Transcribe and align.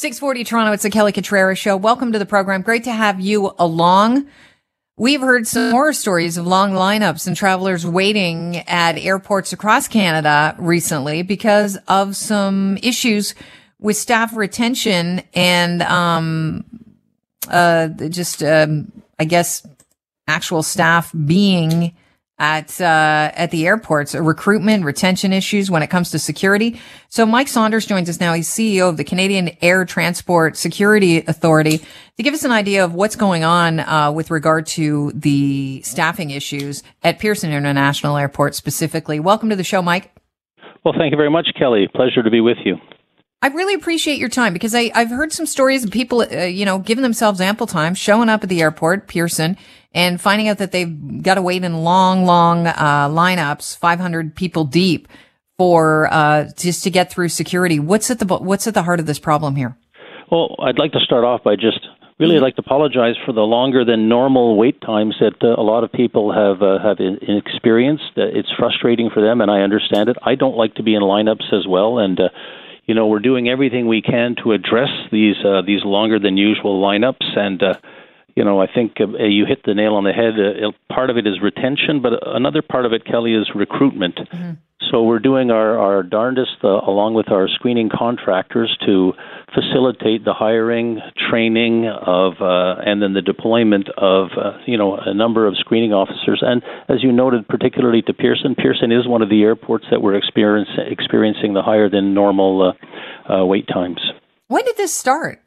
640 0.00 0.44
Toronto, 0.44 0.72
it's 0.72 0.82
the 0.82 0.88
Kelly 0.88 1.12
Cutrara 1.12 1.54
Show. 1.54 1.76
Welcome 1.76 2.12
to 2.12 2.18
the 2.18 2.24
program. 2.24 2.62
Great 2.62 2.84
to 2.84 2.90
have 2.90 3.20
you 3.20 3.52
along. 3.58 4.28
We've 4.96 5.20
heard 5.20 5.46
some 5.46 5.72
horror 5.72 5.92
stories 5.92 6.38
of 6.38 6.46
long 6.46 6.72
lineups 6.72 7.26
and 7.26 7.36
travelers 7.36 7.86
waiting 7.86 8.56
at 8.66 8.96
airports 8.96 9.52
across 9.52 9.88
Canada 9.88 10.56
recently 10.58 11.20
because 11.20 11.76
of 11.86 12.16
some 12.16 12.78
issues 12.82 13.34
with 13.78 13.98
staff 13.98 14.34
retention 14.34 15.20
and, 15.34 15.82
um, 15.82 16.64
uh, 17.48 17.88
just, 18.08 18.42
um, 18.42 18.90
I 19.18 19.26
guess 19.26 19.66
actual 20.26 20.62
staff 20.62 21.12
being 21.26 21.94
at 22.40 22.80
uh, 22.80 23.30
at 23.34 23.50
the 23.52 23.66
airports, 23.66 24.14
recruitment, 24.14 24.84
retention 24.84 25.32
issues 25.32 25.70
when 25.70 25.82
it 25.82 25.88
comes 25.88 26.10
to 26.10 26.18
security. 26.18 26.80
So 27.10 27.26
Mike 27.26 27.48
Saunders 27.48 27.86
joins 27.86 28.08
us 28.08 28.18
now. 28.18 28.32
He's 28.32 28.48
CEO 28.48 28.88
of 28.88 28.96
the 28.96 29.04
Canadian 29.04 29.50
Air 29.60 29.84
Transport 29.84 30.56
Security 30.56 31.18
Authority 31.18 31.78
to 32.16 32.22
give 32.22 32.32
us 32.32 32.42
an 32.42 32.50
idea 32.50 32.84
of 32.84 32.94
what's 32.94 33.14
going 33.14 33.44
on 33.44 33.80
uh, 33.80 34.10
with 34.10 34.30
regard 34.30 34.66
to 34.68 35.12
the 35.14 35.82
staffing 35.82 36.30
issues 36.30 36.82
at 37.02 37.18
Pearson 37.18 37.52
International 37.52 38.16
Airport 38.16 38.54
specifically. 38.54 39.20
Welcome 39.20 39.50
to 39.50 39.56
the 39.56 39.64
show, 39.64 39.82
Mike. 39.82 40.10
Well, 40.82 40.94
thank 40.96 41.10
you 41.10 41.18
very 41.18 41.30
much, 41.30 41.48
Kelly. 41.58 41.88
Pleasure 41.94 42.22
to 42.22 42.30
be 42.30 42.40
with 42.40 42.56
you. 42.64 42.76
I 43.42 43.48
really 43.48 43.74
appreciate 43.74 44.18
your 44.18 44.28
time 44.28 44.52
because 44.52 44.74
I, 44.74 44.90
I've 44.94 45.08
heard 45.08 45.32
some 45.32 45.46
stories 45.46 45.84
of 45.84 45.90
people, 45.90 46.20
uh, 46.20 46.44
you 46.44 46.66
know, 46.66 46.78
giving 46.78 47.02
themselves 47.02 47.40
ample 47.40 47.66
time, 47.66 47.94
showing 47.94 48.28
up 48.28 48.42
at 48.42 48.50
the 48.50 48.60
airport, 48.60 49.08
Pearson, 49.08 49.56
and 49.92 50.20
finding 50.20 50.48
out 50.48 50.58
that 50.58 50.72
they've 50.72 51.22
got 51.22 51.34
to 51.34 51.42
wait 51.42 51.64
in 51.64 51.82
long, 51.82 52.24
long 52.24 52.66
uh, 52.66 53.08
lineups, 53.08 53.76
500 53.76 54.34
people 54.34 54.64
deep, 54.64 55.08
for 55.58 56.12
uh, 56.12 56.48
just 56.56 56.82
to 56.84 56.90
get 56.90 57.12
through 57.12 57.28
security. 57.28 57.78
What's 57.78 58.10
at 58.10 58.18
the 58.18 58.26
what's 58.26 58.66
at 58.66 58.74
the 58.74 58.82
heart 58.82 59.00
of 59.00 59.06
this 59.06 59.18
problem 59.18 59.56
here? 59.56 59.76
Well, 60.30 60.56
I'd 60.60 60.78
like 60.78 60.92
to 60.92 61.00
start 61.00 61.24
off 61.24 61.42
by 61.42 61.56
just 61.56 61.80
really 62.18 62.36
I'd 62.36 62.42
like 62.42 62.56
to 62.56 62.62
apologize 62.62 63.16
for 63.26 63.32
the 63.32 63.42
longer 63.42 63.84
than 63.84 64.08
normal 64.08 64.56
wait 64.56 64.80
times 64.80 65.16
that 65.20 65.42
uh, 65.42 65.60
a 65.60 65.64
lot 65.64 65.84
of 65.84 65.92
people 65.92 66.32
have 66.32 66.62
uh, 66.62 66.78
have 66.78 66.98
experienced. 67.00 68.12
Uh, 68.16 68.22
it's 68.32 68.50
frustrating 68.58 69.10
for 69.12 69.20
them, 69.20 69.40
and 69.40 69.50
I 69.50 69.60
understand 69.60 70.08
it. 70.08 70.16
I 70.22 70.34
don't 70.34 70.56
like 70.56 70.74
to 70.76 70.82
be 70.82 70.94
in 70.94 71.02
lineups 71.02 71.52
as 71.52 71.66
well, 71.66 71.98
and 71.98 72.18
uh, 72.20 72.28
you 72.86 72.94
know 72.94 73.08
we're 73.08 73.20
doing 73.20 73.48
everything 73.48 73.88
we 73.88 74.02
can 74.02 74.36
to 74.44 74.52
address 74.52 74.90
these 75.10 75.36
uh, 75.44 75.62
these 75.66 75.84
longer 75.84 76.18
than 76.18 76.36
usual 76.36 76.80
lineups, 76.80 77.36
and 77.36 77.62
uh, 77.62 77.74
you 78.36 78.44
know, 78.44 78.60
I 78.60 78.66
think 78.72 78.96
uh, 79.00 79.24
you 79.24 79.46
hit 79.46 79.62
the 79.64 79.74
nail 79.74 79.94
on 79.94 80.04
the 80.04 80.12
head. 80.12 80.34
Uh, 80.38 80.72
part 80.92 81.10
of 81.10 81.16
it 81.16 81.26
is 81.26 81.40
retention, 81.42 82.02
but 82.02 82.12
another 82.26 82.62
part 82.62 82.86
of 82.86 82.92
it, 82.92 83.04
Kelly, 83.04 83.34
is 83.34 83.50
recruitment. 83.54 84.16
Mm-hmm. 84.16 84.52
So 84.90 85.02
we're 85.02 85.20
doing 85.20 85.52
our, 85.52 85.78
our 85.78 86.02
darndest, 86.02 86.64
uh, 86.64 86.68
along 86.68 87.14
with 87.14 87.30
our 87.30 87.46
screening 87.48 87.90
contractors, 87.96 88.76
to 88.86 89.12
facilitate 89.54 90.24
the 90.24 90.32
hiring, 90.32 90.98
training 91.30 91.86
of, 91.86 92.32
uh, 92.40 92.80
and 92.84 93.00
then 93.00 93.12
the 93.12 93.22
deployment 93.22 93.88
of, 93.96 94.30
uh, 94.36 94.58
you 94.66 94.76
know, 94.76 94.96
a 94.96 95.14
number 95.14 95.46
of 95.46 95.54
screening 95.58 95.92
officers. 95.92 96.42
And 96.42 96.62
as 96.88 97.04
you 97.04 97.12
noted, 97.12 97.46
particularly 97.46 98.02
to 98.02 98.12
Pearson, 98.12 98.56
Pearson 98.56 98.90
is 98.90 99.06
one 99.06 99.22
of 99.22 99.28
the 99.28 99.42
airports 99.42 99.84
that 99.92 100.02
we're 100.02 100.16
experience, 100.16 100.70
experiencing 100.76 101.54
the 101.54 101.62
higher 101.62 101.88
than 101.88 102.12
normal 102.12 102.74
uh, 103.28 103.32
uh, 103.32 103.44
wait 103.44 103.68
times. 103.68 104.00
When 104.48 104.64
did 104.64 104.76
this 104.76 104.92
start? 104.92 105.40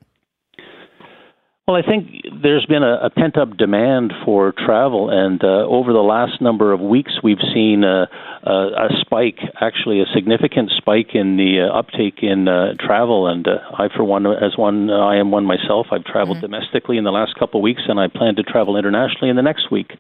Well, 1.65 1.77
I 1.77 1.81
think 1.81 2.25
there's 2.41 2.65
been 2.65 2.83
a, 2.83 3.05
a 3.05 3.09
pent 3.09 3.37
up 3.37 3.55
demand 3.55 4.11
for 4.25 4.51
travel, 4.51 5.09
and 5.09 5.41
uh, 5.41 5.63
over 5.63 5.93
the 5.93 6.03
last 6.03 6.41
number 6.41 6.73
of 6.73 6.81
weeks, 6.81 7.13
we've 7.23 7.39
seen 7.53 7.85
a, 7.85 8.09
a, 8.43 8.51
a 8.51 8.89
spike, 8.99 9.39
actually 9.61 10.01
a 10.01 10.05
significant 10.13 10.71
spike 10.75 11.11
in 11.13 11.37
the 11.37 11.61
uh, 11.61 11.79
uptake 11.79 12.19
in 12.21 12.49
uh, 12.49 12.73
travel. 12.85 13.27
And 13.27 13.47
uh, 13.47 13.59
I, 13.79 13.87
for 13.95 14.03
one, 14.03 14.25
as 14.27 14.57
one, 14.57 14.89
uh, 14.89 15.07
I 15.07 15.15
am 15.15 15.31
one 15.31 15.45
myself. 15.45 15.87
I've 15.93 16.03
traveled 16.03 16.39
mm-hmm. 16.39 16.51
domestically 16.51 16.97
in 16.97 17.05
the 17.05 17.11
last 17.11 17.39
couple 17.39 17.61
of 17.61 17.63
weeks, 17.63 17.83
and 17.87 17.97
I 17.97 18.09
plan 18.09 18.35
to 18.35 18.43
travel 18.43 18.75
internationally 18.75 19.29
in 19.29 19.37
the 19.37 19.41
next 19.41 19.71
week. 19.71 19.93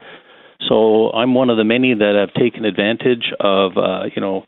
So 0.67 1.11
I'm 1.11 1.33
one 1.33 1.49
of 1.49 1.55
the 1.55 1.63
many 1.63 1.93
that 1.93 2.15
have 2.19 2.33
taken 2.33 2.65
advantage 2.65 3.31
of, 3.39 3.77
uh, 3.77 4.03
you 4.13 4.21
know, 4.21 4.43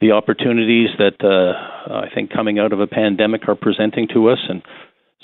the 0.00 0.12
opportunities 0.12 0.88
that 0.96 1.20
uh, 1.20 1.92
I 1.92 2.08
think 2.14 2.32
coming 2.32 2.58
out 2.58 2.72
of 2.72 2.80
a 2.80 2.86
pandemic 2.86 3.48
are 3.48 3.54
presenting 3.54 4.08
to 4.14 4.30
us, 4.30 4.38
and 4.48 4.62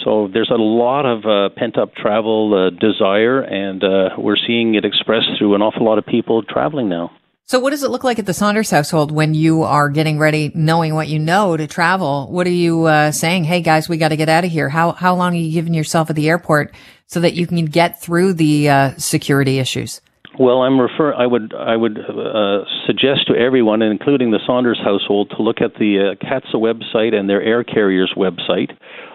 so 0.05 0.29
there's 0.33 0.51
a 0.51 0.61
lot 0.61 1.07
of 1.07 1.25
uh, 1.25 1.55
pent 1.57 1.79
up 1.79 1.95
travel 1.95 2.55
uh, 2.55 2.71
desire, 2.71 3.41
and 3.41 3.83
uh, 3.83 4.11
we're 4.19 4.37
seeing 4.37 4.75
it 4.75 4.85
expressed 4.85 5.29
through 5.39 5.55
an 5.55 5.63
awful 5.63 5.85
lot 5.85 5.99
of 5.99 6.07
people 6.07 6.43
traveling 6.43 6.89
now. 6.89 7.11
So, 7.45 7.59
what 7.59 7.71
does 7.71 7.83
it 7.83 7.91
look 7.91 8.05
like 8.05 8.21
at 8.21 8.27
the 8.27 8.35
Saunders 8.35 8.71
household 8.71 9.11
when 9.11 9.35
you 9.35 9.65
are 9.65 9.89
getting 9.91 10.21
ready, 10.21 10.53
knowing 10.55 10.95
what 10.95 11.09
you 11.09 11.19
know 11.19 11.57
to 11.57 11.67
travel? 11.67 12.29
What 12.31 12.47
are 12.47 12.51
you 12.51 12.85
uh, 12.85 13.11
saying? 13.11 13.43
Hey, 13.43 13.61
guys, 13.61 13.89
we 13.89 13.97
got 13.97 14.11
to 14.11 14.17
get 14.17 14.29
out 14.29 14.45
of 14.45 14.51
here. 14.53 14.69
How 14.69 14.93
how 14.93 15.17
long 15.17 15.33
are 15.35 15.39
you 15.39 15.51
giving 15.51 15.75
yourself 15.75 16.11
at 16.11 16.17
the 16.17 16.29
airport 16.29 16.73
so 17.07 17.19
that 17.21 17.35
you 17.35 17.49
can 17.49 17.65
get 17.65 18.01
through 18.01 18.35
the 18.35 18.71
uh, 18.71 18.91
security 18.99 19.59
issues? 19.59 20.01
Well, 20.39 20.63
I'm 20.63 20.81
refer. 20.81 21.13
I 21.13 21.27
would 21.27 21.53
I 21.53 21.75
would 21.75 21.99
uh, 21.99 22.65
suggest 22.87 23.27
to 23.27 23.35
everyone, 23.35 23.83
including 23.83 24.31
the 24.31 24.39
Saunders 24.47 24.79
household, 24.79 25.33
to 25.37 25.43
look 25.43 25.61
at 25.61 25.75
the 25.75 26.15
uh, 26.15 26.25
CATSA 26.25 26.55
website 26.55 27.15
and 27.15 27.29
their 27.29 27.43
air 27.43 27.65
carriers 27.65 28.15
website 28.17 28.71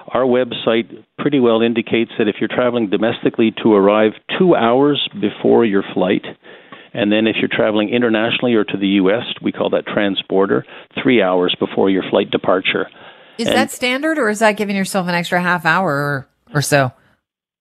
our 0.08 0.24
website 0.24 1.04
pretty 1.18 1.40
well 1.40 1.62
indicates 1.62 2.12
that 2.18 2.28
if 2.28 2.36
you're 2.40 2.50
traveling 2.50 2.90
domestically 2.90 3.54
to 3.64 3.74
arrive 3.74 4.12
two 4.38 4.56
hours 4.56 5.10
before 5.20 5.66
your 5.66 5.84
flight, 5.94 6.26
and 6.94 7.12
then 7.12 7.28
if 7.28 7.36
you're 7.40 7.50
traveling 7.52 7.90
internationally 7.90 8.54
or 8.54 8.64
to 8.64 8.78
the 8.78 8.88
U.S., 8.88 9.24
we 9.42 9.52
call 9.52 9.70
that 9.72 9.86
transborder, 9.86 10.64
three 11.02 11.22
hours 11.22 11.56
before 11.60 11.90
your 11.90 12.04
flight 12.10 12.32
departure. 12.32 12.88
Is 13.38 13.48
and 13.48 13.56
that 13.56 13.72
standard, 13.72 14.18
or 14.18 14.30
is 14.30 14.40
that 14.40 14.54
giving 14.54 14.76
yourself 14.76 15.08
an 15.08 15.16
extra 15.16 15.42
half 15.42 15.66
hour 15.66 15.92
or, 15.92 16.28
or 16.54 16.62
so? 16.62 16.92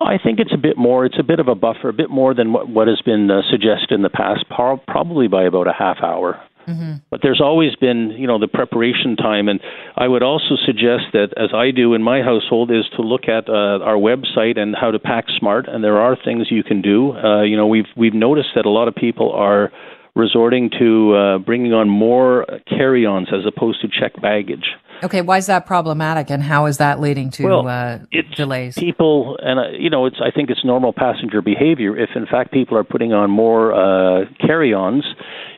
I 0.00 0.18
think 0.22 0.38
it's 0.38 0.52
a 0.52 0.58
bit 0.58 0.76
more. 0.76 1.04
It's 1.04 1.18
a 1.18 1.22
bit 1.22 1.40
of 1.40 1.48
a 1.48 1.54
buffer, 1.54 1.88
a 1.88 1.92
bit 1.92 2.10
more 2.10 2.34
than 2.34 2.52
what, 2.52 2.68
what 2.68 2.88
has 2.88 3.00
been 3.00 3.30
uh, 3.30 3.42
suggested 3.50 3.92
in 3.92 4.02
the 4.02 4.10
past, 4.10 4.44
probably 4.48 5.28
by 5.28 5.44
about 5.44 5.66
a 5.66 5.72
half 5.72 5.98
hour. 6.02 6.40
Mm-hmm. 6.66 6.92
But 7.10 7.20
there's 7.22 7.40
always 7.40 7.74
been, 7.76 8.14
you 8.18 8.26
know, 8.26 8.38
the 8.38 8.48
preparation 8.48 9.16
time, 9.16 9.48
and 9.48 9.60
I 9.96 10.08
would 10.08 10.22
also 10.22 10.56
suggest 10.64 11.12
that, 11.12 11.28
as 11.36 11.50
I 11.54 11.70
do 11.70 11.94
in 11.94 12.02
my 12.02 12.22
household, 12.22 12.70
is 12.70 12.84
to 12.96 13.02
look 13.02 13.28
at 13.28 13.48
uh, 13.48 13.84
our 13.84 13.96
website 13.96 14.58
and 14.58 14.74
how 14.74 14.90
to 14.90 14.98
pack 14.98 15.26
smart. 15.38 15.68
And 15.68 15.82
there 15.82 16.00
are 16.00 16.16
things 16.24 16.48
you 16.50 16.62
can 16.62 16.82
do. 16.82 17.12
Uh, 17.12 17.42
you 17.42 17.56
know, 17.56 17.66
we've 17.66 17.90
we've 17.96 18.14
noticed 18.14 18.50
that 18.54 18.66
a 18.66 18.70
lot 18.70 18.88
of 18.88 18.94
people 18.94 19.32
are 19.32 19.70
resorting 20.14 20.70
to 20.78 21.14
uh, 21.14 21.38
bringing 21.38 21.72
on 21.72 21.88
more 21.88 22.46
carry-ons 22.68 23.28
as 23.32 23.44
opposed 23.46 23.80
to 23.80 23.88
check 23.88 24.20
baggage. 24.22 24.64
Okay, 25.02 25.22
why 25.22 25.38
is 25.38 25.46
that 25.46 25.66
problematic, 25.66 26.30
and 26.30 26.42
how 26.42 26.66
is 26.66 26.78
that 26.78 27.00
leading 27.00 27.30
to 27.32 27.44
well, 27.44 27.68
uh, 27.68 27.98
delays? 28.36 28.76
People, 28.76 29.36
and 29.42 29.58
uh, 29.58 29.68
you 29.76 29.90
know, 29.90 30.06
it's 30.06 30.16
I 30.22 30.30
think 30.30 30.50
it's 30.50 30.64
normal 30.64 30.92
passenger 30.92 31.42
behavior. 31.42 31.96
If 31.96 32.10
in 32.14 32.26
fact 32.26 32.52
people 32.52 32.78
are 32.78 32.84
putting 32.84 33.12
on 33.12 33.28
more 33.28 33.74
uh, 33.74 34.24
carry-ons, 34.40 35.04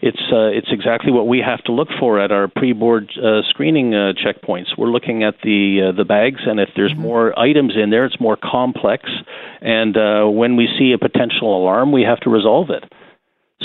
it's 0.02 0.20
uh, 0.32 0.48
it's 0.48 0.68
exactly 0.70 1.12
what 1.12 1.26
we 1.26 1.40
have 1.40 1.62
to 1.64 1.72
look 1.72 1.88
for 1.98 2.20
at 2.20 2.32
our 2.32 2.48
pre-board 2.48 3.10
uh, 3.16 3.42
screening 3.48 3.94
uh, 3.94 4.12
checkpoints. 4.14 4.76
We're 4.76 4.90
looking 4.90 5.22
at 5.22 5.34
the 5.42 5.92
the 5.96 6.04
bags, 6.04 6.40
and 6.46 6.60
if 6.60 6.70
there's 6.76 6.92
mm-hmm. 6.92 7.02
more 7.02 7.38
items 7.38 7.74
in 7.76 7.90
there, 7.90 8.04
it's 8.04 8.20
more 8.20 8.36
complex. 8.36 9.08
And 9.60 9.96
when 10.36 10.56
we 10.56 10.68
see 10.78 10.92
a 10.92 10.98
potential 10.98 11.56
alarm, 11.56 11.92
we 11.92 12.02
have 12.02 12.20
to 12.20 12.30
resolve 12.30 12.70
it. 12.70 12.84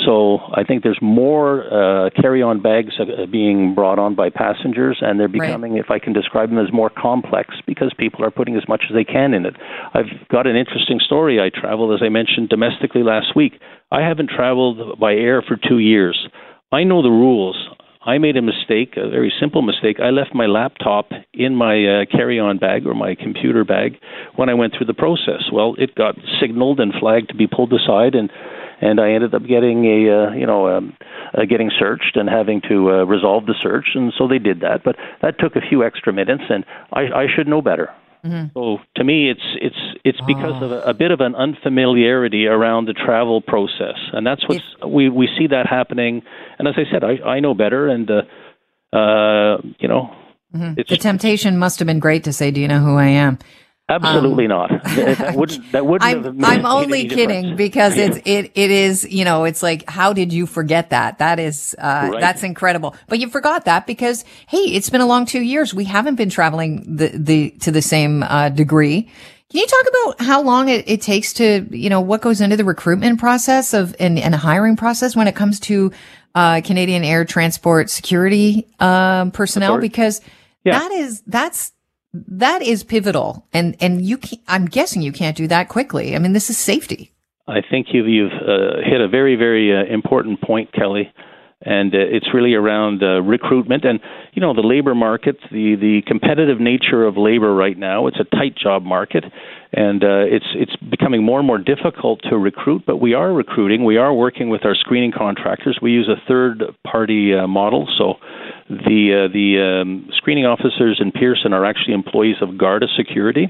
So 0.06 0.40
I 0.54 0.64
think 0.64 0.84
there's 0.84 1.00
more 1.02 1.66
uh, 1.68 2.10
carry-on 2.12 2.62
bags 2.62 2.94
uh, 2.98 3.26
being 3.26 3.76
brought 3.76 4.00
on 4.00 4.16
by 4.16 4.30
passengers, 4.30 5.00
and 5.02 5.20
they're 5.20 5.28
becoming, 5.28 5.74
right. 5.74 5.82
if 5.82 5.92
I 5.92 6.00
can 6.00 6.14
describe 6.14 6.50
them, 6.50 6.60
as 6.60 6.72
more 6.72 6.90
complex 6.90 7.56
because 7.68 7.94
people 7.98 8.24
are 8.24 8.32
putting 8.32 8.56
as 8.56 8.64
much 8.70 8.84
as 8.90 8.96
they 8.96 9.04
can 9.04 9.34
in 9.34 9.46
it. 9.46 9.56
I've 9.94 10.28
got 10.30 10.48
an 10.48 10.56
interesting 10.56 11.00
story. 11.06 11.42
I 11.42 11.50
traveled, 11.50 11.94
as 11.94 12.02
I 12.02 12.08
mentioned, 12.08 12.48
domestically 12.48 13.04
last 13.04 13.36
week. 13.36 13.60
I 13.92 14.02
haven't 14.08 14.30
traveled 14.30 15.00
by 15.00 15.14
air 15.14 15.42
for 15.42 15.58
two 15.58 15.80
years. 15.80 16.28
I 16.72 16.84
know 16.84 17.02
the 17.02 17.10
rules. 17.10 17.58
I 18.04 18.18
made 18.18 18.38
a 18.38 18.42
mistake, 18.42 18.94
a 18.96 19.10
very 19.10 19.32
simple 19.40 19.62
mistake. 19.62 20.00
I 20.00 20.10
left 20.10 20.34
my 20.34 20.48
laptop 20.48 21.12
in 21.34 21.56
my 21.56 21.76
uh, 21.86 22.06
carry-on 22.10 22.58
bag 22.58 22.88
or 22.88 22.96
my 22.96 23.16
computer 23.16 23.64
bag 23.64 23.98
when 24.38 24.50
I 24.50 24.56
went 24.56 24.74
through 24.76 24.88
the 24.88 24.94
process. 24.94 25.44
Well, 25.54 25.76
it 25.78 25.94
got 25.94 26.16
signaled 26.40 26.80
and 26.80 26.94
flagged 27.00 27.30
to 27.30 27.36
be 27.36 27.48
pulled 27.48 27.74
aside, 27.74 28.16
and 28.16 28.32
and 28.82 29.00
I 29.00 29.12
ended 29.12 29.36
up 29.36 29.44
getting 29.46 29.86
a 29.86 30.10
uh, 30.10 30.32
you 30.32 30.48
know 30.48 30.68
um, 30.68 30.98
uh, 31.38 31.46
getting 31.46 31.70
searched 31.78 32.16
and 32.16 32.28
having 32.28 32.62
to 32.70 32.90
uh, 32.90 33.04
resolve 33.04 33.46
the 33.46 33.56
search, 33.62 33.90
and 33.94 34.12
so 34.18 34.28
they 34.28 34.40
did 34.40 34.62
that. 34.62 34.84
But 34.84 34.96
that 35.22 35.38
took 35.38 35.56
a 35.56 35.62
few 35.62 35.84
extra 35.84 36.12
minutes, 36.12 36.44
and 36.50 36.66
I, 36.92 37.02
I 37.02 37.26
should 37.28 37.48
know 37.48 37.62
better. 37.62 37.90
Mm-hmm. 38.26 38.48
So 38.54 38.78
to 38.98 39.04
me, 39.04 39.32
it's 39.32 39.42
it's 39.62 40.00
it's 40.04 40.22
because 40.28 40.54
oh. 40.62 40.66
of 40.66 40.72
a, 40.72 40.82
a, 40.82 40.94
bit 40.94 41.12
of 41.12 41.22
an 41.22 41.34
unfamiliarity 41.34 42.46
around 42.46 42.86
the 42.86 42.94
travel 42.94 43.42
process, 43.42 43.98
and 44.14 44.26
that's 44.26 44.48
what 44.48 44.62
we 44.88 45.10
we 45.10 45.28
see 45.38 45.48
that 45.48 45.66
happening. 45.68 46.22
And 46.60 46.68
as 46.68 46.76
I 46.78 46.92
said, 46.92 47.04
I 47.04 47.18
I 47.28 47.40
know 47.40 47.56
better, 47.56 47.88
and 47.88 48.10
uh, 48.10 48.96
uh, 48.96 49.58
you 49.80 49.88
know, 49.88 50.14
mm-hmm. 50.54 50.74
the 50.76 50.98
temptation 50.98 51.58
must 51.58 51.80
have 51.80 51.88
been 51.88 52.00
great 52.00 52.26
to 52.26 52.34
say, 52.34 52.52
"Do 52.52 52.62
you 52.62 52.68
know 52.68 52.80
who 52.80 52.96
I 52.96 53.08
am?" 53.08 53.40
Absolutely 53.92 54.46
um, 54.46 54.50
not. 54.50 54.84
That 54.84 55.34
wouldn't. 55.36 55.72
That 55.74 55.86
wouldn't. 55.86 56.26
I'm, 56.26 56.46
I'm 56.46 56.66
only 56.66 57.08
kidding 57.08 57.42
difference. 57.42 57.58
because 57.58 57.98
yeah. 57.98 58.06
it's 58.06 58.18
it 58.26 58.52
it 58.56 58.72
is 58.72 59.08
you 59.10 59.26
know 59.26 59.44
it's 59.44 59.62
like 59.62 59.90
how 59.90 60.14
did 60.14 60.32
you 60.32 60.46
forget 60.46 60.92
that? 60.92 61.18
That 61.18 61.40
is 61.40 61.76
uh, 61.78 62.10
right. 62.12 62.22
that's 62.22 62.44
incredible. 62.44 62.96
But 63.08 63.20
you 63.20 63.30
forgot 63.30 63.66
that 63.66 63.86
because 63.86 64.24
hey, 64.48 64.60
it's 64.60 64.90
been 64.90 65.02
a 65.02 65.06
long 65.06 65.26
two 65.26 65.42
years. 65.42 65.74
We 65.74 65.84
haven't 65.86 66.16
been 66.16 66.30
traveling 66.30 66.96
the 66.96 67.10
the 67.10 67.52
to 67.62 67.72
the 67.72 67.82
same 67.82 68.24
uh, 68.24 68.50
degree. 68.50 69.10
Can 69.52 69.60
you 69.60 69.68
talk 69.68 69.86
about 69.90 70.26
how 70.26 70.42
long 70.42 70.70
it, 70.70 70.90
it, 70.90 71.02
takes 71.02 71.34
to 71.34 71.68
you 71.72 71.90
know 71.90 72.00
what 72.00 72.22
goes 72.22 72.40
into 72.40 72.56
the 72.56 72.64
recruitment 72.64 73.20
process 73.20 73.74
of 73.74 73.94
and, 74.00 74.18
and 74.18 74.34
hiring 74.34 74.78
process 74.78 75.14
when 75.14 75.28
it 75.28 75.36
comes 75.36 75.60
to 75.62 75.92
uh, 76.34 76.62
Canadian 76.64 77.04
Air 77.04 77.26
Transport 77.26 77.90
security 77.90 78.66
um, 78.80 79.32
personnel? 79.32 79.78
Because 79.78 80.22
yeah. 80.64 80.80
that 80.80 80.92
is 80.94 81.22
that's 81.28 81.74
that 82.14 82.62
is 82.62 82.84
pivotal. 82.84 83.46
And, 83.54 83.76
and 83.80 84.06
you 84.06 84.18
can 84.18 84.40
I'm 84.48 84.66
guessing 84.66 85.02
you 85.02 85.12
can't 85.12 85.38
do 85.38 85.48
that 85.48 85.70
quickly. 85.70 86.16
I 86.16 86.20
mean, 86.20 86.34
this 86.34 86.50
is 86.50 86.58
safety. 86.58 87.12
I 87.48 87.62
think 87.62 87.88
you've, 87.92 88.08
you've 88.08 88.32
uh, 88.32 88.82
hit 88.84 89.02
a 89.02 89.08
very, 89.08 89.36
very 89.36 89.76
uh, 89.76 89.84
important 89.92 90.42
point, 90.42 90.72
Kelly. 90.74 91.12
And 91.64 91.94
uh, 91.94 92.00
it's 92.00 92.28
really 92.34 92.56
around 92.56 93.04
uh, 93.04 93.22
recruitment 93.22 93.86
and 93.86 94.00
you 94.34 94.42
know 94.42 94.56
the 94.56 94.62
labor 94.62 94.96
market, 94.96 95.38
the 95.52 95.76
the 95.76 96.02
competitive 96.08 96.60
nature 96.60 97.06
of 97.06 97.18
labor 97.18 97.54
right 97.54 97.78
now. 97.78 98.08
It's 98.08 98.18
a 98.20 98.24
tight 98.24 98.56
job 98.58 98.82
market, 98.82 99.26
and 99.72 100.04
uh, 100.04 100.26
it's 100.26 100.48
it's 100.56 100.76
becoming 100.78 101.24
more 101.24 101.38
and 101.38 101.46
more 101.46 101.60
difficult 101.60 102.22
to 102.32 102.38
recruit. 102.38 102.82
But 102.88 102.98
we 102.98 103.14
are 103.14 103.32
recruiting. 103.32 103.86
We 103.86 103.98
are 103.98 104.12
working 104.12 104.50
with 104.50 104.66
our 104.66 104.74
screening 104.74 105.12
contractors. 105.12 105.78
We 105.84 105.92
use 105.92 106.10
a 106.10 106.20
third 106.28 106.64
party 106.84 107.36
uh, 107.36 107.46
model, 107.46 107.88
so 107.96 108.16
the 108.70 109.28
uh, 109.28 109.34
the 109.34 109.82
um, 109.82 110.10
screening 110.18 110.46
officers 110.46 111.00
in 111.02 111.12
Pearson 111.12 111.54
are 111.54 111.66
actually 111.66 111.94
employees 111.94 112.38
of 112.42 112.58
Garda 112.58 112.88
Security. 112.98 113.48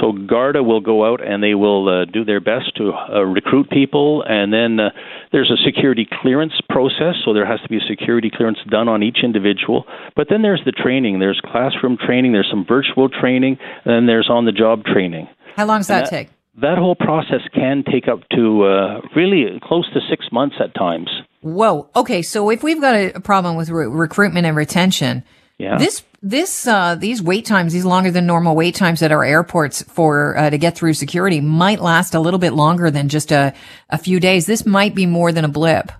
So 0.00 0.12
Garda 0.12 0.62
will 0.62 0.80
go 0.80 1.10
out 1.10 1.26
and 1.26 1.42
they 1.42 1.54
will 1.54 1.88
uh, 1.88 2.04
do 2.04 2.22
their 2.24 2.40
best 2.40 2.76
to 2.76 2.92
uh, 2.92 3.22
recruit 3.22 3.70
people, 3.70 4.22
and 4.28 4.52
then 4.52 4.78
uh, 4.78 4.90
there's 5.32 5.50
a 5.50 5.56
security 5.64 6.06
clearance 6.20 6.52
process. 6.68 7.14
So 7.24 7.32
there 7.32 7.46
has 7.46 7.60
to 7.62 7.68
be 7.68 7.78
a 7.78 7.86
security 7.88 8.30
clearance 8.30 8.58
done 8.68 8.88
on 8.88 9.02
each 9.02 9.18
individual. 9.24 9.86
But 10.14 10.26
then 10.28 10.42
there's 10.42 10.60
the 10.64 10.72
training. 10.72 11.20
There's 11.20 11.40
classroom 11.42 11.96
training. 11.96 12.32
There's 12.32 12.50
some 12.50 12.66
virtual 12.68 13.08
training, 13.08 13.56
and 13.84 13.94
then 13.94 14.06
there's 14.06 14.28
on-the-job 14.28 14.84
training. 14.84 15.28
How 15.56 15.64
long 15.64 15.80
does 15.80 15.88
that, 15.88 16.04
that, 16.04 16.10
take? 16.10 16.28
That 16.60 16.78
whole 16.78 16.96
process 16.96 17.40
can 17.54 17.84
take 17.90 18.08
up 18.08 18.20
to 18.34 18.64
uh, 18.64 19.00
really 19.14 19.60
close 19.62 19.88
to 19.92 20.00
six 20.10 20.26
months 20.32 20.56
at 20.60 20.74
times. 20.74 21.08
Whoa. 21.40 21.88
Okay. 21.94 22.22
So 22.22 22.50
if 22.50 22.62
we've 22.62 22.80
got 22.80 22.94
a 22.96 23.20
problem 23.20 23.56
with 23.56 23.70
re- 23.70 23.86
recruitment 23.86 24.46
and 24.46 24.56
retention, 24.56 25.22
yeah. 25.58 25.78
this 25.78 26.02
this 26.20 26.66
uh, 26.66 26.96
these 26.96 27.22
wait 27.22 27.46
times, 27.46 27.72
these 27.72 27.84
longer 27.84 28.10
than 28.10 28.26
normal 28.26 28.56
wait 28.56 28.74
times 28.74 29.02
at 29.02 29.12
our 29.12 29.24
airports 29.24 29.82
for 29.82 30.36
uh, 30.36 30.50
to 30.50 30.58
get 30.58 30.76
through 30.76 30.94
security 30.94 31.40
might 31.40 31.80
last 31.80 32.14
a 32.14 32.20
little 32.20 32.40
bit 32.40 32.54
longer 32.54 32.90
than 32.90 33.08
just 33.08 33.30
a 33.30 33.54
a 33.90 33.98
few 33.98 34.18
days. 34.18 34.46
This 34.46 34.66
might 34.66 34.94
be 34.94 35.06
more 35.06 35.30
than 35.30 35.44
a 35.44 35.48
blip. 35.48 35.92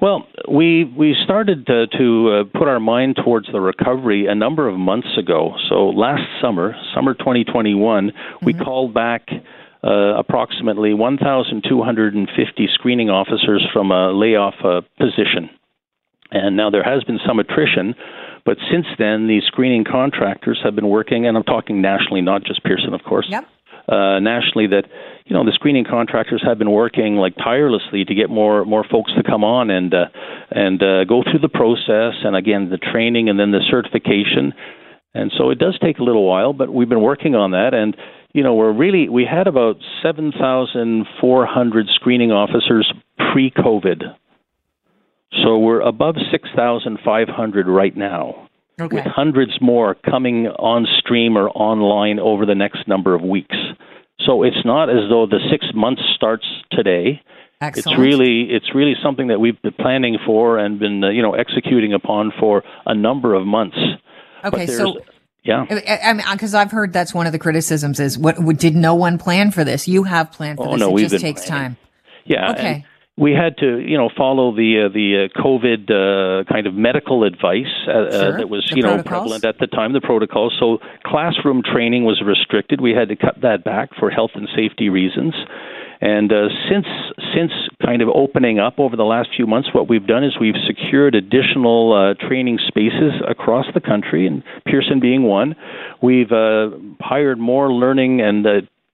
Well, 0.00 0.26
we 0.50 0.84
we 0.84 1.14
started 1.22 1.64
to, 1.66 1.86
to 1.86 2.28
uh, 2.28 2.58
put 2.58 2.66
our 2.66 2.80
mind 2.80 3.20
towards 3.24 3.46
the 3.52 3.60
recovery 3.60 4.26
a 4.26 4.34
number 4.34 4.68
of 4.68 4.76
months 4.76 5.16
ago. 5.16 5.54
So 5.68 5.90
last 5.90 6.22
summer, 6.40 6.74
summer 6.92 7.14
2021, 7.14 8.08
mm-hmm. 8.08 8.44
we 8.44 8.52
called 8.52 8.94
back 8.94 9.28
uh, 9.84 10.16
approximately 10.16 10.94
1,250 10.94 12.68
screening 12.74 13.10
officers 13.10 13.66
from 13.72 13.90
a 13.90 14.12
layoff 14.12 14.54
uh, 14.64 14.80
position. 14.98 15.50
And 16.30 16.56
now 16.56 16.70
there 16.70 16.84
has 16.84 17.04
been 17.04 17.18
some 17.26 17.38
attrition, 17.38 17.94
but 18.44 18.56
since 18.70 18.86
then, 18.98 19.28
these 19.28 19.42
screening 19.46 19.84
contractors 19.84 20.60
have 20.64 20.74
been 20.74 20.88
working, 20.88 21.26
and 21.26 21.36
I'm 21.36 21.42
talking 21.44 21.82
nationally, 21.82 22.22
not 22.22 22.42
just 22.44 22.64
Pearson, 22.64 22.94
of 22.94 23.02
course. 23.02 23.26
Yep. 23.28 23.44
Uh, 23.88 24.20
nationally, 24.20 24.68
that 24.68 24.84
you 25.26 25.34
know 25.34 25.44
the 25.44 25.52
screening 25.52 25.84
contractors 25.84 26.40
have 26.46 26.56
been 26.56 26.70
working 26.70 27.16
like 27.16 27.34
tirelessly 27.36 28.04
to 28.04 28.14
get 28.14 28.30
more 28.30 28.64
more 28.64 28.84
folks 28.88 29.12
to 29.14 29.24
come 29.24 29.42
on 29.42 29.70
and 29.70 29.92
uh, 29.92 30.06
and 30.52 30.80
uh, 30.80 31.04
go 31.04 31.22
through 31.24 31.40
the 31.40 31.48
process, 31.48 32.14
and 32.24 32.36
again 32.36 32.70
the 32.70 32.78
training 32.78 33.28
and 33.28 33.40
then 33.40 33.50
the 33.50 33.60
certification. 33.68 34.54
And 35.14 35.30
so 35.36 35.50
it 35.50 35.58
does 35.58 35.78
take 35.82 35.98
a 35.98 36.02
little 36.02 36.26
while, 36.26 36.52
but 36.52 36.72
we've 36.72 36.88
been 36.88 37.02
working 37.02 37.34
on 37.34 37.50
that. 37.50 37.74
And 37.74 37.96
you 38.32 38.42
know, 38.42 38.54
we're 38.54 38.72
really 38.72 39.08
we 39.08 39.24
had 39.24 39.46
about 39.46 39.76
7,400 40.02 41.86
screening 41.94 42.32
officers 42.32 42.92
pre-COVID. 43.32 44.02
So 45.42 45.58
we're 45.58 45.80
above 45.80 46.16
6,500 46.30 47.66
right 47.68 47.96
now. 47.96 48.48
Okay. 48.80 48.96
With 48.96 49.04
hundreds 49.04 49.60
more 49.60 49.94
coming 49.94 50.46
on 50.46 50.86
stream 50.98 51.36
or 51.36 51.50
online 51.50 52.18
over 52.18 52.46
the 52.46 52.54
next 52.54 52.88
number 52.88 53.14
of 53.14 53.22
weeks. 53.22 53.56
So 54.20 54.42
it's 54.42 54.64
not 54.64 54.88
as 54.88 55.08
though 55.10 55.26
the 55.26 55.40
6 55.50 55.66
months 55.74 56.02
starts 56.14 56.46
today. 56.70 57.20
Excellent. 57.60 57.86
It's 57.86 57.98
really 58.00 58.42
it's 58.50 58.74
really 58.74 58.94
something 59.02 59.28
that 59.28 59.38
we've 59.38 59.60
been 59.62 59.74
planning 59.74 60.18
for 60.26 60.58
and 60.58 60.80
been 60.80 61.04
uh, 61.04 61.10
you 61.10 61.22
know 61.22 61.34
executing 61.34 61.92
upon 61.92 62.32
for 62.40 62.64
a 62.86 62.94
number 62.94 63.34
of 63.34 63.46
months. 63.46 63.78
Okay, 64.44 64.66
so 64.66 65.00
yeah, 65.44 65.64
I 65.68 66.12
mean, 66.12 66.24
because 66.32 66.54
I've 66.54 66.70
heard 66.70 66.92
that's 66.92 67.12
one 67.12 67.26
of 67.26 67.32
the 67.32 67.38
criticisms 67.38 67.98
is 67.98 68.16
what 68.16 68.36
did 68.58 68.76
no 68.76 68.94
one 68.94 69.18
plan 69.18 69.50
for 69.50 69.64
this? 69.64 69.88
You 69.88 70.04
have 70.04 70.30
planned 70.30 70.58
for 70.58 70.68
oh, 70.68 70.72
this. 70.72 70.80
No, 70.80 70.96
it 70.96 71.08
just 71.08 71.20
takes 71.20 71.46
planning. 71.46 71.76
time. 71.76 71.76
Yeah. 72.24 72.52
Okay. 72.52 72.86
We 73.16 73.32
had 73.32 73.58
to, 73.58 73.78
you 73.78 73.98
know, 73.98 74.08
follow 74.16 74.54
the 74.54 74.86
uh, 74.86 74.88
the 74.88 75.28
uh, 75.28 75.42
COVID 75.42 75.90
uh, 75.90 76.44
kind 76.44 76.66
of 76.66 76.74
medical 76.74 77.24
advice 77.24 77.66
uh, 77.86 77.90
uh, 77.90 78.10
sure. 78.10 78.36
that 78.38 78.48
was, 78.48 78.66
the 78.70 78.76
you 78.76 78.82
protocols. 78.82 79.04
know, 79.04 79.10
prevalent 79.10 79.44
at 79.44 79.58
the 79.58 79.66
time. 79.66 79.92
The 79.92 80.00
protocols. 80.00 80.56
So 80.58 80.78
classroom 81.04 81.62
training 81.62 82.04
was 82.04 82.22
restricted. 82.24 82.80
We 82.80 82.92
had 82.92 83.08
to 83.08 83.16
cut 83.16 83.42
that 83.42 83.64
back 83.64 83.90
for 83.98 84.10
health 84.10 84.30
and 84.34 84.48
safety 84.56 84.88
reasons. 84.88 85.34
And 86.02 86.32
uh, 86.32 86.48
since 86.68 86.86
since 87.32 87.52
kind 87.80 88.02
of 88.02 88.08
opening 88.12 88.58
up 88.58 88.80
over 88.80 88.96
the 88.96 89.04
last 89.04 89.28
few 89.36 89.46
months, 89.46 89.68
what 89.72 89.88
we've 89.88 90.06
done 90.06 90.24
is 90.24 90.32
we've 90.40 90.58
secured 90.66 91.14
additional 91.14 91.94
uh, 91.94 92.26
training 92.26 92.58
spaces 92.66 93.22
across 93.26 93.66
the 93.72 93.80
country, 93.80 94.26
and 94.26 94.42
Pearson 94.66 94.98
being 94.98 95.22
one. 95.22 95.54
We've 96.02 96.32
uh, 96.32 96.70
hired 97.00 97.38
more 97.38 97.72
learning 97.72 98.20
and 98.20 98.44
uh, 98.44 98.50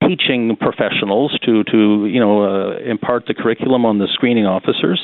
teaching 0.07 0.55
professionals 0.55 1.37
to 1.45 1.63
to 1.65 2.05
you 2.05 2.19
know 2.19 2.43
uh, 2.43 2.77
impart 2.79 3.25
the 3.27 3.33
curriculum 3.33 3.85
on 3.85 3.97
the 3.97 4.07
screening 4.13 4.45
officers 4.45 5.01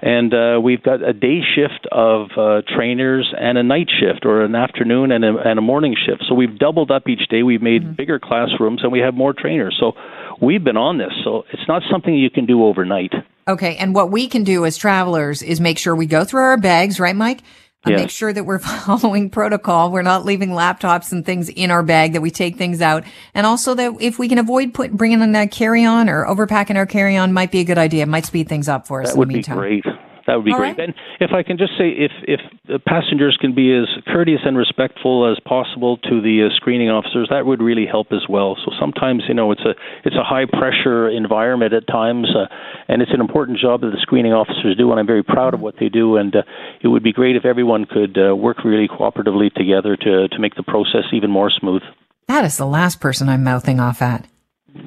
and 0.00 0.32
uh, 0.32 0.60
we've 0.62 0.82
got 0.82 1.02
a 1.02 1.12
day 1.12 1.40
shift 1.42 1.86
of 1.90 2.28
uh, 2.36 2.62
trainers 2.68 3.34
and 3.36 3.58
a 3.58 3.64
night 3.64 3.88
shift 3.90 4.24
or 4.24 4.42
an 4.42 4.54
afternoon 4.54 5.10
and 5.10 5.24
a, 5.24 5.36
and 5.44 5.58
a 5.58 5.62
morning 5.62 5.96
shift 6.06 6.24
so 6.28 6.34
we've 6.34 6.56
doubled 6.56 6.90
up 6.90 7.08
each 7.08 7.28
day 7.28 7.42
we've 7.42 7.62
made 7.62 7.82
mm-hmm. 7.82 7.94
bigger 7.94 8.20
classrooms 8.20 8.80
and 8.82 8.92
we 8.92 9.00
have 9.00 9.14
more 9.14 9.32
trainers 9.32 9.76
so 9.78 9.92
we've 10.40 10.64
been 10.64 10.76
on 10.76 10.98
this 10.98 11.12
so 11.24 11.44
it's 11.52 11.66
not 11.68 11.82
something 11.90 12.14
you 12.14 12.30
can 12.30 12.46
do 12.46 12.64
overnight 12.64 13.12
okay 13.46 13.76
and 13.76 13.94
what 13.94 14.10
we 14.10 14.28
can 14.28 14.44
do 14.44 14.64
as 14.64 14.76
travelers 14.76 15.42
is 15.42 15.60
make 15.60 15.78
sure 15.78 15.94
we 15.94 16.06
go 16.06 16.24
through 16.24 16.40
our 16.40 16.56
bags 16.56 16.98
right 17.00 17.16
mike 17.16 17.42
uh, 17.86 17.90
yes. 17.90 18.00
make 18.00 18.10
sure 18.10 18.32
that 18.32 18.44
we're 18.44 18.58
following 18.86 19.30
protocol. 19.30 19.92
We're 19.92 20.02
not 20.02 20.24
leaving 20.24 20.50
laptops 20.50 21.12
and 21.12 21.24
things 21.24 21.48
in 21.48 21.70
our 21.70 21.84
bag, 21.84 22.14
that 22.14 22.20
we 22.20 22.30
take 22.30 22.56
things 22.56 22.82
out. 22.82 23.04
And 23.34 23.46
also 23.46 23.74
that 23.74 23.94
if 24.00 24.18
we 24.18 24.28
can 24.28 24.38
avoid 24.38 24.74
put, 24.74 24.92
bringing 24.92 25.20
in 25.20 25.34
a 25.36 25.46
carry 25.46 25.84
on 25.84 26.08
or 26.08 26.26
overpacking 26.26 26.74
our 26.74 26.86
carry 26.86 27.16
on 27.16 27.32
might 27.32 27.52
be 27.52 27.60
a 27.60 27.64
good 27.64 27.78
idea. 27.78 28.02
It 28.02 28.08
might 28.08 28.26
speed 28.26 28.48
things 28.48 28.68
up 28.68 28.86
for 28.86 29.02
us. 29.02 29.10
That 29.10 29.18
would 29.18 29.28
be 29.28 29.42
great. 29.42 29.84
That 30.28 30.36
would 30.36 30.44
be 30.44 30.52
All 30.52 30.58
great. 30.58 30.76
Right. 30.76 30.92
And 30.92 30.94
if 31.20 31.32
I 31.32 31.42
can 31.42 31.56
just 31.56 31.72
say, 31.78 31.88
if 31.88 32.12
if 32.28 32.84
passengers 32.84 33.38
can 33.40 33.54
be 33.54 33.72
as 33.72 33.88
courteous 34.06 34.42
and 34.44 34.58
respectful 34.58 35.24
as 35.24 35.40
possible 35.40 35.96
to 35.96 36.20
the 36.20 36.44
uh, 36.44 36.54
screening 36.54 36.90
officers, 36.90 37.28
that 37.30 37.46
would 37.46 37.62
really 37.62 37.86
help 37.86 38.08
as 38.12 38.28
well. 38.28 38.54
So 38.62 38.70
sometimes, 38.78 39.24
you 39.26 39.32
know, 39.32 39.50
it's 39.52 39.62
a 39.62 39.72
it's 40.04 40.16
a 40.16 40.22
high 40.22 40.44
pressure 40.44 41.08
environment 41.08 41.72
at 41.72 41.86
times, 41.86 42.28
uh, 42.36 42.44
and 42.88 43.00
it's 43.00 43.10
an 43.14 43.22
important 43.22 43.58
job 43.58 43.80
that 43.80 43.88
the 43.90 44.02
screening 44.02 44.34
officers 44.34 44.76
do. 44.76 44.90
And 44.90 45.00
I'm 45.00 45.06
very 45.06 45.22
proud 45.22 45.54
of 45.54 45.60
what 45.60 45.76
they 45.80 45.88
do. 45.88 46.18
And 46.18 46.36
uh, 46.36 46.42
it 46.82 46.88
would 46.88 47.02
be 47.02 47.14
great 47.14 47.34
if 47.34 47.46
everyone 47.46 47.86
could 47.86 48.18
uh, 48.18 48.36
work 48.36 48.64
really 48.64 48.86
cooperatively 48.86 49.50
together 49.54 49.96
to 49.96 50.28
to 50.28 50.38
make 50.38 50.56
the 50.56 50.62
process 50.62 51.04
even 51.14 51.30
more 51.30 51.50
smooth. 51.50 51.80
That 52.26 52.44
is 52.44 52.58
the 52.58 52.66
last 52.66 53.00
person 53.00 53.30
I'm 53.30 53.44
mouthing 53.44 53.80
off 53.80 54.02
at. 54.02 54.28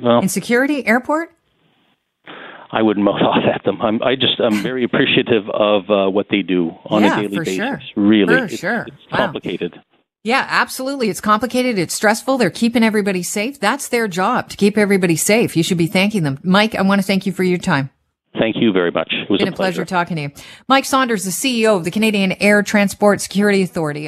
Well, 0.04 0.20
in 0.20 0.30
security 0.30 0.86
airport. 0.86 1.34
I 2.72 2.82
wouldn't 2.82 3.06
mouth 3.06 3.22
off 3.22 3.44
at 3.54 3.64
them. 3.64 3.82
I'm, 3.82 4.02
I 4.04 4.16
just 4.16 4.40
I'm 4.40 4.62
very 4.62 4.84
appreciative 4.84 5.50
of 5.50 5.90
uh, 5.90 6.10
what 6.10 6.28
they 6.30 6.42
do 6.42 6.72
on 6.86 7.04
yeah, 7.04 7.20
a 7.20 7.28
daily 7.28 7.38
basis. 7.40 7.56
Sure. 7.56 7.80
Really, 7.96 8.38
for 8.38 8.46
it's, 8.46 8.58
sure. 8.58 8.86
it's 8.88 8.98
complicated. 9.12 9.74
Wow. 9.76 9.84
Yeah, 10.24 10.46
absolutely. 10.48 11.10
It's 11.10 11.22
complicated. 11.22 11.80
It's 11.80 11.96
stressful. 11.96 12.38
They're 12.38 12.52
keeping 12.52 12.84
everybody 12.84 13.24
safe. 13.24 13.60
That's 13.60 13.88
their 13.88 14.08
job 14.08 14.50
to 14.50 14.58
keep 14.58 14.78
everybody 14.78 15.16
safe. 15.16 15.58
You 15.58 15.64
should 15.64 15.80
be 15.80 15.88
thanking 15.88 16.22
them. 16.22 16.40
Mike, 16.44 16.76
I 16.76 16.84
want 16.84 17.02
to 17.02 17.08
thank 17.08 17.26
you 17.26 17.32
for 17.32 17.44
your 17.44 17.58
time. 17.58 17.90
Thank 18.40 18.56
you 18.58 18.72
very 18.72 18.92
much. 18.92 19.12
It 19.12 19.30
was 19.30 19.40
been 19.40 19.50
a 19.50 19.52
pleasure. 19.52 19.84
pleasure 19.84 19.86
talking 19.86 20.16
to 20.16 20.22
you. 20.24 20.32
Mike 20.70 20.86
Saunders, 20.86 21.26
the 21.26 21.32
CEO 21.32 21.76
of 21.76 21.84
the 21.84 21.92
Canadian 21.92 22.32
Air 22.34 22.64
Transport 22.64 23.20
Security 23.20 23.62
Authority. 23.62 24.08